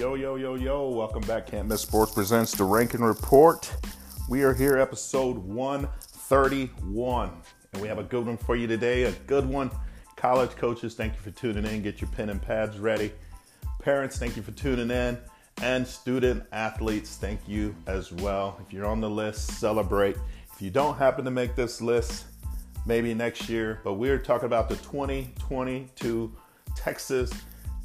[0.00, 0.88] Yo, yo, yo, yo.
[0.88, 1.48] Welcome back.
[1.48, 3.70] Can't Miss Sports presents the Ranking Report.
[4.30, 7.30] We are here, episode 131.
[7.74, 9.02] And we have a good one for you today.
[9.02, 9.70] A good one.
[10.16, 11.82] College coaches, thank you for tuning in.
[11.82, 13.12] Get your pen and pads ready.
[13.82, 15.18] Parents, thank you for tuning in.
[15.60, 18.58] And student athletes, thank you as well.
[18.66, 20.16] If you're on the list, celebrate.
[20.50, 22.24] If you don't happen to make this list,
[22.86, 23.82] maybe next year.
[23.84, 26.34] But we're talking about the 2022
[26.74, 27.34] Texas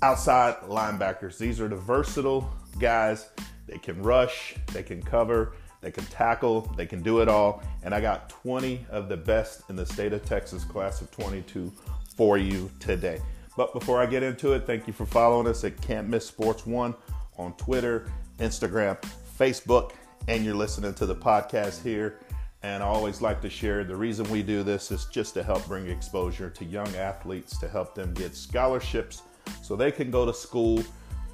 [0.02, 1.38] outside linebackers.
[1.38, 2.50] These are the versatile
[2.80, 3.30] guys.
[3.68, 7.64] They can rush, they can cover, they can tackle, they can do it all.
[7.84, 11.72] And I got 20 of the best in the state of Texas class of 22
[12.16, 13.22] for you today.
[13.58, 16.66] But before I get into it, thank you for following us at Can't Miss Sports
[16.66, 16.94] One
[17.38, 18.98] on Twitter, Instagram,
[19.40, 19.92] Facebook,
[20.28, 22.20] and you're listening to the podcast here.
[22.64, 25.68] And I always like to share the reason we do this is just to help
[25.68, 29.22] bring exposure to young athletes to help them get scholarships
[29.62, 30.84] so they can go to school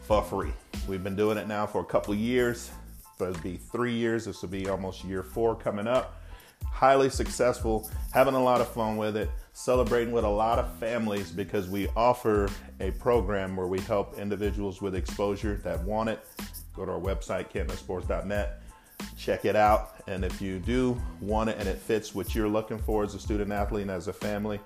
[0.04, 0.52] for free.
[0.88, 2.72] We've been doing it now for a couple years.
[3.20, 4.26] It'll be three years.
[4.26, 6.22] This will be almost year four coming up.
[6.66, 11.32] Highly successful, having a lot of fun with it, celebrating with a lot of families
[11.32, 16.24] because we offer a program where we help individuals with exposure that want it.
[16.76, 18.62] Go to our website, can'tmissports.net,
[19.18, 19.96] check it out.
[20.08, 23.20] And if you do want it and it fits what you're looking for as a
[23.20, 24.60] student athlete and as a family,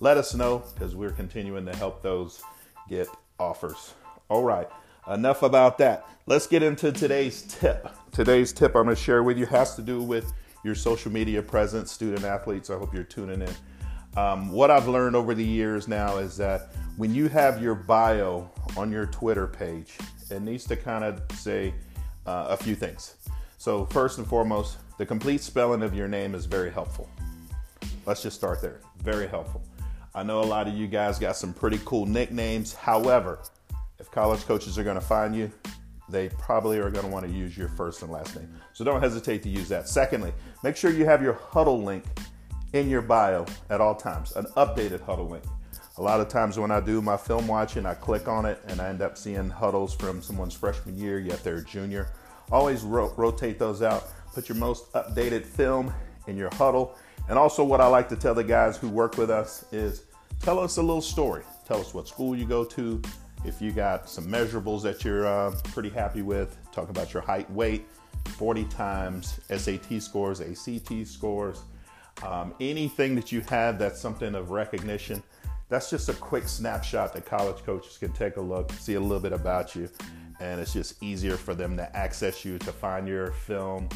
[0.00, 2.42] let us know because we're continuing to help those
[2.88, 3.94] get offers.
[4.28, 4.68] All right,
[5.10, 6.06] enough about that.
[6.26, 7.88] Let's get into today's tip.
[8.12, 10.32] Today's tip I'm going to share with you has to do with
[10.64, 12.70] your social media presence, student athletes.
[12.70, 13.54] I hope you're tuning in.
[14.16, 18.50] Um, what I've learned over the years now is that when you have your bio
[18.76, 19.96] on your Twitter page,
[20.30, 21.74] it needs to kind of say
[22.26, 23.16] uh, a few things.
[23.58, 27.08] So, first and foremost, the complete spelling of your name is very helpful.
[28.06, 28.80] Let's just start there.
[29.02, 29.62] Very helpful.
[30.14, 32.74] I know a lot of you guys got some pretty cool nicknames.
[32.74, 33.38] However,
[33.98, 35.50] if college coaches are going to find you,
[36.08, 38.52] they probably are going to want to use your first and last name.
[38.74, 39.88] So don't hesitate to use that.
[39.88, 40.32] Secondly,
[40.62, 42.04] make sure you have your huddle link
[42.74, 45.44] in your bio at all times, an updated huddle link.
[45.98, 48.80] A lot of times when I do my film watching, I click on it and
[48.80, 52.08] I end up seeing huddles from someone's freshman year, yet they're a junior.
[52.50, 54.08] Always ro- rotate those out.
[54.34, 55.92] Put your most updated film
[56.26, 56.96] in your huddle.
[57.28, 60.04] and also, what I like to tell the guys who work with us is
[60.42, 61.44] tell us a little story.
[61.66, 63.00] Tell us what school you go to.
[63.44, 67.50] If you got some measurables that you're uh, pretty happy with, talk about your height,
[67.50, 67.86] weight,
[68.36, 71.62] 40 times, SAT scores, ACT scores,
[72.22, 75.22] um, anything that you have that's something of recognition.
[75.68, 79.20] That's just a quick snapshot that college coaches can take a look, see a little
[79.20, 79.88] bit about you,
[80.40, 83.88] and it's just easier for them to access you, to find your film,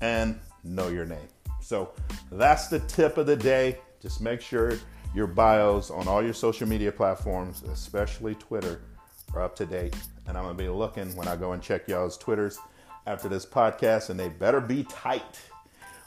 [0.00, 1.28] and know your name.
[1.60, 1.92] So
[2.32, 3.78] that's the tip of the day.
[4.00, 4.78] Just make sure
[5.14, 8.82] your bios on all your social media platforms, especially Twitter,
[9.34, 9.94] are up to date.
[10.26, 12.58] And I'm gonna be looking when I go and check y'all's Twitters
[13.06, 15.40] after this podcast, and they better be tight.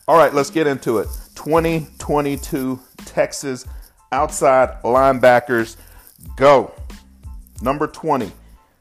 [0.07, 1.07] All right, let's get into it.
[1.35, 3.65] 2022 Texas
[4.11, 5.77] outside linebackers
[6.35, 6.73] go.
[7.61, 8.31] Number 20,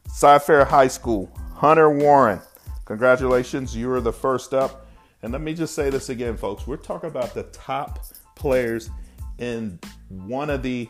[0.08, 2.40] Cy-Fair High School, Hunter Warren.
[2.84, 4.86] Congratulations, you are the first up.
[5.22, 6.66] And let me just say this again, folks.
[6.66, 8.90] We're talking about the top players
[9.38, 9.78] in
[10.08, 10.88] one of the,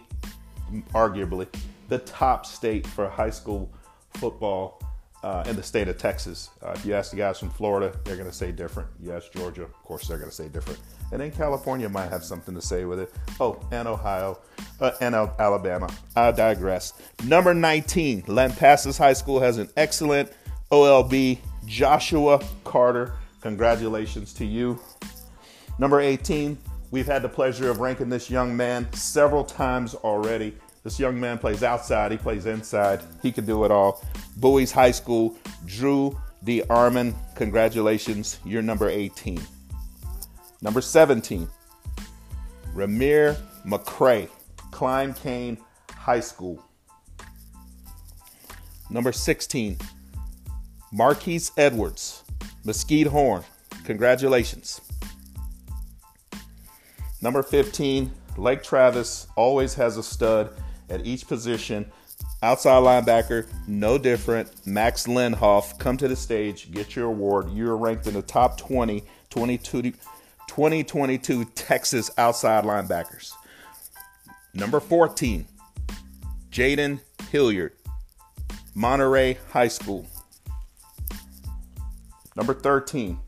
[0.95, 1.47] arguably,
[1.89, 3.73] the top state for high school
[4.15, 4.81] football
[5.23, 6.51] uh, in the state of Texas.
[6.63, 8.89] Uh, if you ask the guys from Florida, they're going to say different.
[9.01, 10.81] You ask Georgia, of course, they're going to say different.
[11.13, 13.13] And then California might have something to say with it.
[13.39, 14.41] Oh, and Ohio,
[14.81, 15.89] uh, and Alabama.
[16.17, 16.95] I digress.
[17.25, 20.33] Number 19, Lampasas High School has an excellent
[20.71, 23.13] OLB, Joshua Carter.
[23.43, 24.81] Congratulations to you.
[25.79, 26.59] Number 18,
[26.93, 30.55] we've had the pleasure of ranking this young man several times already.
[30.85, 34.05] This young man plays outside, he plays inside, he can do it all.
[34.37, 36.63] Bowie's High School, Drew D.
[36.69, 39.41] Armand, congratulations, you're number 18.
[40.61, 41.49] Number 17,
[42.75, 43.37] Ramir
[43.67, 44.29] McCray,
[44.71, 45.59] Klein Cain
[45.91, 46.63] High School.
[48.91, 49.79] Number 16,
[50.93, 52.25] Marquise Edwards,
[52.65, 53.45] Mesquite Horn,
[53.85, 54.81] congratulations.
[57.23, 60.51] Number 15, Lake Travis always has a stud
[60.91, 61.91] at each position.
[62.43, 64.67] Outside linebacker, no different.
[64.67, 67.51] Max Lindhoff, come to the stage, get your award.
[67.53, 69.83] You're ranked in the top 20, 22,
[70.49, 73.33] 2022 Texas outside linebackers.
[74.55, 75.47] Number 14,
[76.51, 77.73] Jaden Hilliard,
[78.75, 80.05] Monterey High School.
[82.35, 83.19] Number 13,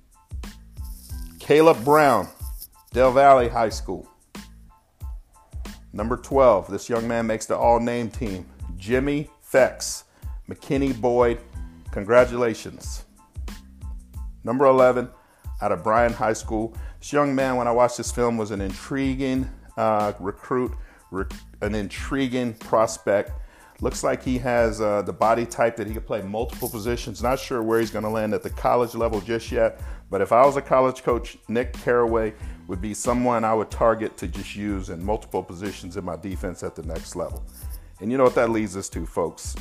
[1.38, 2.28] Caleb Brown,
[2.94, 4.08] Del Valle High School.
[5.92, 8.46] Number 12, this young man makes the all name team.
[8.76, 10.04] Jimmy Fex,
[10.48, 11.40] McKinney Boyd
[11.94, 13.04] Congratulations.
[14.42, 15.08] Number 11,
[15.62, 16.76] out of Bryan High School.
[16.98, 20.72] This young man, when I watched this film, was an intriguing uh, recruit,
[21.12, 21.32] rec-
[21.62, 23.30] an intriguing prospect.
[23.80, 27.22] Looks like he has uh, the body type that he could play multiple positions.
[27.22, 29.80] Not sure where he's going to land at the college level just yet,
[30.14, 32.34] but if I was a college coach, Nick Caraway
[32.68, 36.62] would be someone I would target to just use in multiple positions in my defense
[36.62, 37.44] at the next level.
[38.00, 39.56] And you know what that leads us to, folks?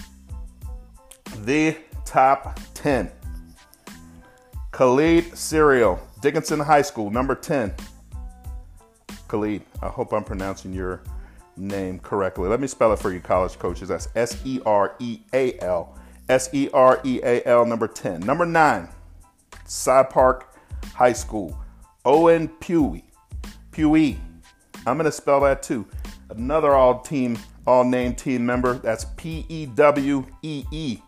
[1.43, 3.11] The top 10.
[4.69, 7.73] Khalid Serial, Dickinson High School, number 10.
[9.27, 11.01] Khalid, I hope I'm pronouncing your
[11.57, 12.47] name correctly.
[12.47, 13.87] Let me spell it for you, college coaches.
[13.87, 15.97] That's S E R E A L.
[16.29, 18.19] S E R E A L, number 10.
[18.19, 18.87] Number 9,
[19.65, 20.55] Cy Park
[20.93, 21.57] High School,
[22.05, 23.05] Owen Pewee.
[23.71, 24.19] Pewee.
[24.85, 25.85] I'm going to spell that too.
[26.29, 28.73] Another all team, all name team member.
[28.73, 30.99] That's P E W E E.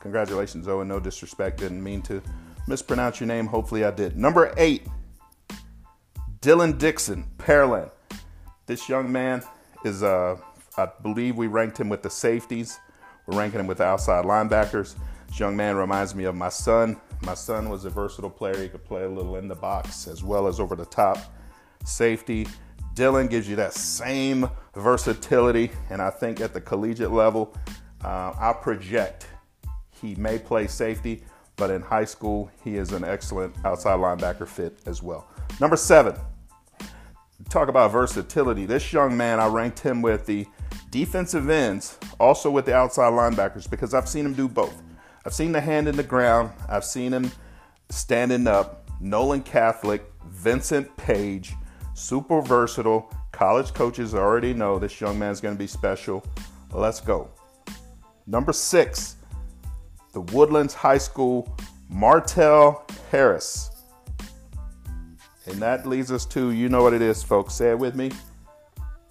[0.00, 0.88] Congratulations, Owen.
[0.88, 1.58] No disrespect.
[1.58, 2.22] Didn't mean to
[2.68, 3.46] mispronounce your name.
[3.46, 4.16] Hopefully, I did.
[4.16, 4.86] Number eight,
[6.40, 7.90] Dylan Dixon, Pearland.
[8.66, 9.42] This young man
[9.84, 10.36] is, uh,
[10.76, 12.78] I believe we ranked him with the safeties.
[13.26, 14.94] We're ranking him with the outside linebackers.
[15.28, 17.00] This young man reminds me of my son.
[17.24, 18.56] My son was a versatile player.
[18.56, 21.18] He could play a little in the box as well as over the top
[21.84, 22.46] safety.
[22.94, 27.56] Dylan gives you that same versatility, and I think at the collegiate level,
[28.04, 29.26] uh, I project
[30.00, 31.24] he may play safety,
[31.56, 35.26] but in high school, he is an excellent outside linebacker fit as well.
[35.60, 36.14] Number seven,
[37.48, 38.66] talk about versatility.
[38.66, 40.46] This young man, I ranked him with the
[40.90, 44.83] defensive ends, also with the outside linebackers, because I've seen him do both.
[45.26, 47.30] I've seen the hand in the ground, I've seen him
[47.88, 48.88] standing up.
[49.00, 51.54] Nolan Catholic, Vincent Page,
[51.94, 53.12] super versatile.
[53.32, 56.24] College coaches already know this young man's going to be special.
[56.72, 57.28] Let's go.
[58.26, 59.16] Number six,
[60.12, 61.54] the Woodlands High School,
[61.88, 63.70] Martell Harris.
[65.46, 67.54] And that leads us to, you know what it is, folks.
[67.54, 68.10] Say it with me.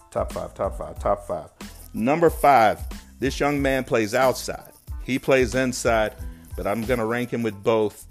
[0.10, 1.50] Top five, top five, top five.
[1.94, 2.80] Number five,
[3.20, 4.73] this young man plays outside.
[5.04, 6.14] He plays inside,
[6.56, 8.08] but I'm going to rank him with both.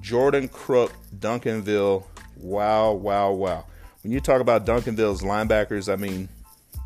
[0.00, 2.04] Jordan Crook, Duncanville.
[2.36, 3.64] Wow, wow, wow.
[4.02, 6.28] When you talk about Duncanville's linebackers, I mean,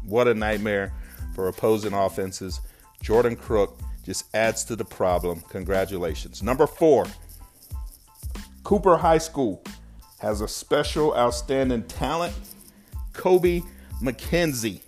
[0.03, 0.93] what a nightmare
[1.35, 2.61] for opposing offenses.
[3.03, 5.43] Jordan Crook just adds to the problem.
[5.51, 6.43] Congratulations.
[6.43, 7.07] Number four,
[8.65, 9.63] Cooper High School
[10.21, 12.35] has a special outstanding talent,
[13.13, 13.63] Kobe
[14.03, 14.81] McKenzie.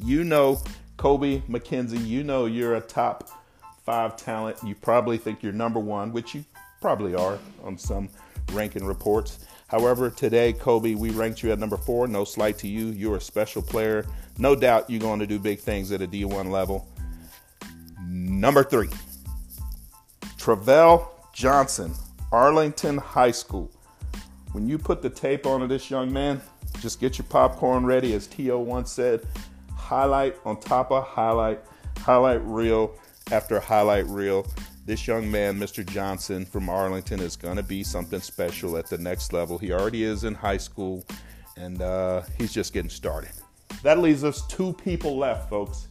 [0.00, 0.62] You know
[0.96, 3.30] Kobe McKenzie, you know you're a top
[3.88, 4.58] five talent.
[4.62, 6.44] You probably think you're number one, which you
[6.78, 8.10] probably are on some
[8.52, 9.46] ranking reports.
[9.68, 12.06] However, today, Kobe, we ranked you at number four.
[12.06, 12.88] No slight to you.
[12.88, 14.04] You're a special player.
[14.36, 16.86] No doubt you're going to do big things at a D1 level.
[18.06, 18.90] Number three,
[20.36, 21.94] Travell Johnson,
[22.30, 23.70] Arlington High School.
[24.52, 26.42] When you put the tape on this young man,
[26.80, 28.12] just get your popcorn ready.
[28.12, 28.58] As T.O.
[28.58, 29.26] once said,
[29.74, 31.60] highlight on top of highlight,
[32.02, 32.94] highlight reel
[33.30, 34.46] after highlight reel.
[34.86, 35.84] This young man, Mr.
[35.84, 39.58] Johnson from Arlington, is going to be something special at the next level.
[39.58, 41.04] He already is in high school,
[41.56, 43.30] and uh, he's just getting started.
[43.82, 45.88] That leaves us two people left, folks.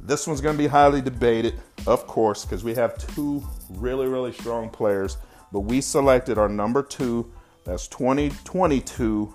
[0.00, 1.54] This one's going to be highly debated,
[1.86, 5.16] of course, because we have two really, really strong players.
[5.50, 7.32] But we selected our number two,
[7.64, 9.34] that's 2022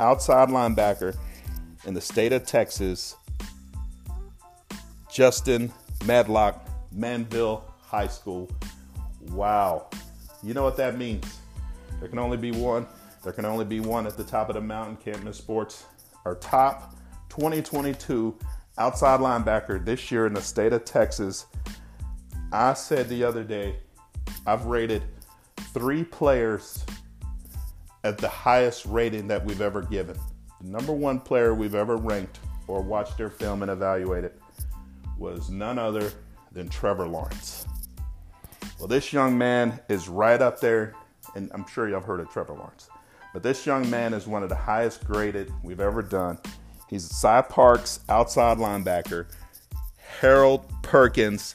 [0.00, 1.16] outside linebacker
[1.84, 3.16] in the state of Texas,
[5.12, 5.72] Justin
[6.06, 8.50] Medlock, Manvel High School.
[9.30, 9.88] Wow.
[10.42, 11.38] You know what that means?
[12.00, 12.86] There can only be one.
[13.22, 15.84] There can only be one at the top of the mountain, can't miss sports.
[16.24, 16.96] Our top
[17.28, 18.36] 2022
[18.78, 21.46] outside linebacker this year in the state of Texas.
[22.52, 23.76] I said the other day,
[24.46, 25.02] I've rated
[25.72, 26.84] three players
[28.02, 30.16] at the highest rating that we've ever given.
[30.60, 34.32] The number one player we've ever ranked or watched their film and evaluated
[35.22, 36.12] was none other
[36.50, 37.64] than Trevor Lawrence.
[38.78, 40.94] Well, this young man is right up there,
[41.36, 42.88] and I'm sure y'all have heard of Trevor Lawrence.
[43.32, 46.38] But this young man is one of the highest graded we've ever done.
[46.90, 49.26] He's Cy Park's outside linebacker,
[49.96, 51.54] Harold Perkins.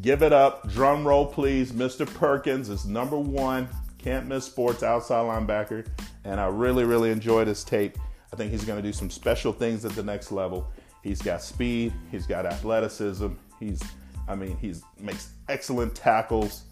[0.00, 0.70] Give it up.
[0.70, 1.72] Drum roll, please.
[1.72, 2.06] Mr.
[2.06, 3.68] Perkins is number one.
[3.98, 5.86] Can't miss sports outside linebacker.
[6.24, 7.98] And I really, really enjoyed his tape.
[8.32, 10.72] I think he's going to do some special things at the next level.
[11.02, 11.92] He's got speed.
[12.10, 13.28] He's got athleticism.
[13.58, 13.82] He's,
[14.28, 16.62] I mean, he makes excellent tackles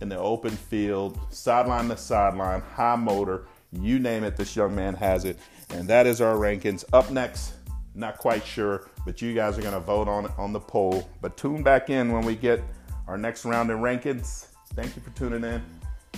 [0.00, 3.46] in the open field, sideline to sideline, high motor.
[3.72, 5.38] You name it, this young man has it.
[5.70, 6.84] And that is our rankings.
[6.92, 7.54] Up next,
[7.94, 11.08] not quite sure, but you guys are going to vote on it on the poll.
[11.20, 12.62] But tune back in when we get
[13.06, 14.46] our next round in rankings.
[14.74, 15.62] Thank you for tuning in.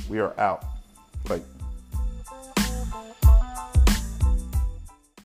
[0.09, 0.65] We are out.
[1.25, 1.41] Bye.